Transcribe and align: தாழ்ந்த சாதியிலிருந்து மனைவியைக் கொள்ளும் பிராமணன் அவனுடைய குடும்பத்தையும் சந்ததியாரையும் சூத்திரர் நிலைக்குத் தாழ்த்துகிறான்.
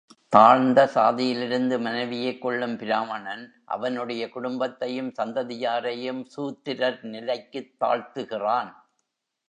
தாழ்ந்த 0.29 0.89
சாதியிலிருந்து 0.93 1.79
மனைவியைக் 1.79 2.41
கொள்ளும் 2.41 2.77
பிராமணன் 2.77 3.61
அவனுடைய 3.65 4.29
குடும்பத்தையும் 4.29 5.13
சந்ததியாரையும் 5.17 6.25
சூத்திரர் 6.25 7.03
நிலைக்குத் 7.03 7.75
தாழ்த்துகிறான். 7.79 8.71